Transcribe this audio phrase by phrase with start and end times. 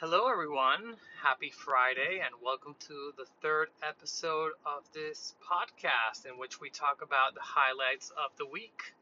[0.00, 0.96] Hello, everyone.
[1.22, 7.02] Happy Friday, and welcome to the third episode of this podcast in which we talk
[7.02, 8.94] about the highlights of the week.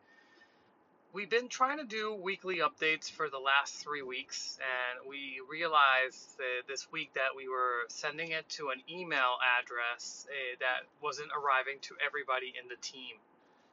[1.12, 6.36] We've been trying to do weekly updates for the last three weeks, and we realized
[6.66, 11.78] this week that we were sending it to an email address uh, that wasn't arriving
[11.82, 13.14] to everybody in the team.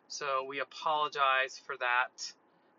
[0.09, 2.33] So we apologize for that.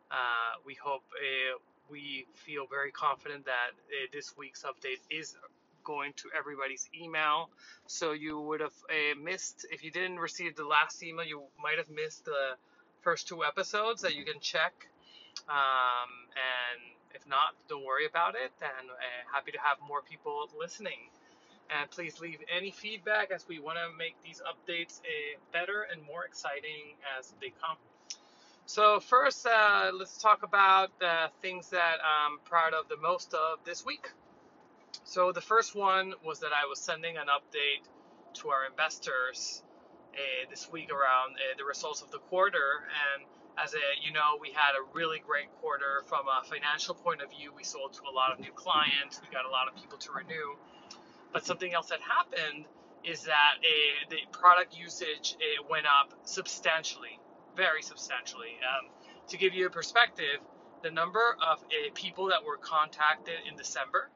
[0.09, 1.59] Uh, we hope uh,
[1.91, 5.37] we feel very confident that uh, this week's update is
[5.85, 7.49] going to everybody's email.
[7.87, 11.79] So you would have uh, missed, if you didn't receive the last email, you might
[11.79, 12.57] have missed the
[13.03, 14.89] first two episodes that you can check.
[15.49, 16.81] Um, and
[17.15, 18.53] if not, don't worry about it.
[18.61, 18.95] And uh,
[19.33, 21.11] happy to have more people listening.
[21.71, 25.01] And please leave any feedback as we want to make these updates
[25.53, 27.77] better and more exciting as they come.
[28.69, 33.61] So first, uh, let's talk about the things that I'm proud of the most of
[33.65, 34.11] this week.
[35.05, 37.87] So the first one was that I was sending an update
[38.41, 39.63] to our investors
[40.15, 42.83] uh, this week around uh, the results of the quarter.
[43.15, 43.25] And
[43.57, 47.31] as a, you know, we had a really great quarter from a financial point of
[47.31, 47.53] view.
[47.57, 49.21] We sold to a lot of new clients.
[49.23, 50.59] We got a lot of people to renew.
[51.33, 52.65] But something else that happened
[53.05, 55.37] is that uh, the product usage
[55.71, 57.21] went up substantially
[57.57, 58.59] very substantially.
[58.63, 58.91] Um,
[59.29, 60.39] to give you a perspective,
[60.83, 64.11] the number of uh, people that were contacted in December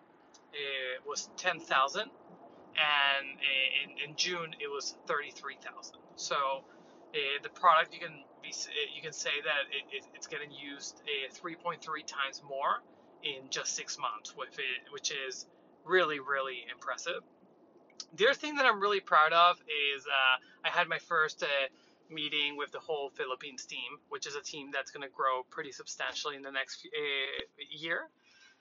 [0.53, 5.97] uh, was 10,000, and uh, in, in, June it was 33,000.
[6.17, 8.55] So uh, the product you can be
[8.95, 11.03] you can say that it, it, it's getting used
[11.35, 12.83] 3.3 times more
[13.23, 15.47] in just six months, it, which is
[15.85, 17.23] really really impressive.
[18.17, 19.57] The other thing that I'm really proud of
[19.95, 21.47] is uh, I had my first uh,
[22.11, 25.73] meeting with the whole Philippines team, which is a team that's going to grow pretty
[25.73, 28.09] substantially in the next uh, year.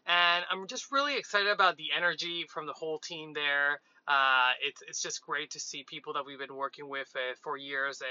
[0.07, 3.81] And I'm just really excited about the energy from the whole team there.
[4.07, 7.57] Uh, it's, it's just great to see people that we've been working with uh, for
[7.57, 8.05] years uh,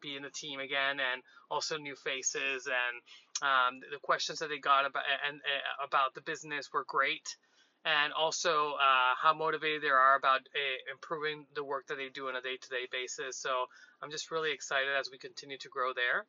[0.00, 2.66] be in the team again, and also new faces.
[2.66, 5.40] And um, the questions that they got about and
[5.84, 7.36] about the business were great
[7.84, 12.28] and also uh, how motivated they are about uh, improving the work that they do
[12.28, 13.36] on a day-to-day basis.
[13.36, 13.66] So
[14.02, 16.24] I'm just really excited as we continue to grow there.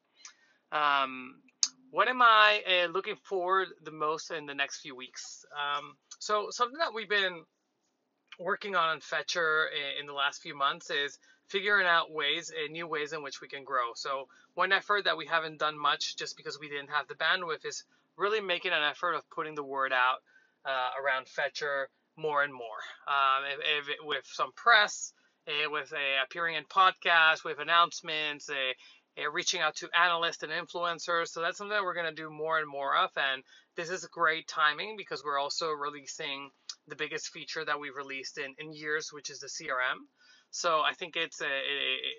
[0.72, 1.36] Um,
[1.92, 5.46] what am I uh, looking forward the most in the next few weeks?
[5.54, 7.44] Um, so something that we've been
[8.38, 11.18] working on in Fetcher uh, in the last few months is
[11.48, 13.94] figuring out ways, uh, new ways in which we can grow.
[13.96, 17.66] So one effort that we haven't done much just because we didn't have the bandwidth
[17.66, 17.86] is
[18.18, 20.20] really making an effort of putting the word out
[20.66, 22.82] uh, around Fetcher more and more.
[23.08, 25.14] Um, if, if, with some press,
[25.48, 25.94] uh, with
[26.24, 28.50] appearing in podcasts, with announcements,
[29.32, 31.28] reaching out to analysts and influencers.
[31.28, 33.10] So that's something that we're going to do more and more of.
[33.16, 33.44] And
[33.78, 36.50] this is great timing because we're also releasing
[36.88, 40.00] the biggest feature that we've released in, in years, which is the CRM.
[40.56, 41.54] So I think it's a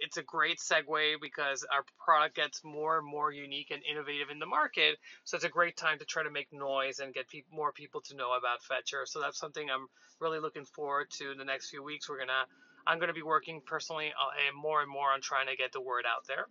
[0.04, 4.38] it's a great segue because our product gets more and more unique and innovative in
[4.38, 4.98] the market.
[5.24, 8.02] So it's a great time to try to make noise and get pe- more people
[8.02, 9.04] to know about Fetcher.
[9.06, 9.86] So that's something I'm
[10.20, 12.10] really looking forward to in the next few weeks.
[12.10, 12.44] We're gonna
[12.86, 16.04] I'm gonna be working personally uh, more and more on trying to get the word
[16.06, 16.46] out there.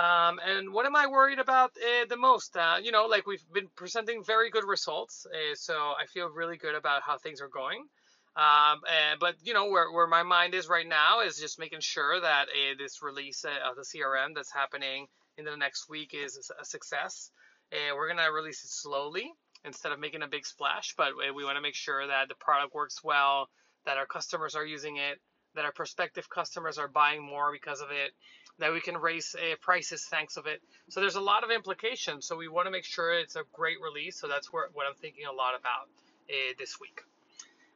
[0.00, 2.56] Um, and what am I worried about uh, the most?
[2.56, 6.58] Uh, you know, like we've been presenting very good results, uh, so I feel really
[6.58, 7.88] good about how things are going.
[8.34, 11.80] Um, and, but you know where, where my mind is right now is just making
[11.80, 15.06] sure that uh, this release uh, of the CRM that's happening
[15.36, 17.30] in the next week is a success.
[17.72, 19.30] And we're gonna release it slowly
[19.64, 22.34] instead of making a big splash, but uh, we want to make sure that the
[22.34, 23.48] product works well,
[23.86, 25.20] that our customers are using it,
[25.54, 28.12] that our prospective customers are buying more because of it,
[28.58, 30.60] that we can raise uh, prices thanks of it.
[30.88, 32.26] So there's a lot of implications.
[32.26, 34.18] So we want to make sure it's a great release.
[34.18, 35.88] So that's where, what I'm thinking a lot about
[36.28, 37.02] uh, this week.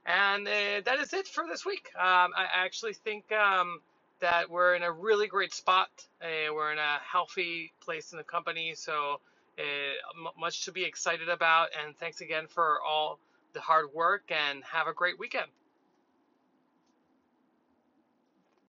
[0.07, 1.91] And uh, that is it for this week.
[1.97, 3.81] Um, I actually think um,
[4.21, 5.89] that we're in a really great spot.
[6.23, 9.21] Uh, we're in a healthy place in the company, so
[9.59, 11.71] uh, m- much to be excited about.
[11.85, 13.19] And thanks again for all
[13.53, 15.49] the hard work, and have a great weekend.